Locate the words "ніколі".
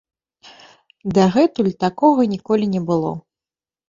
2.33-2.65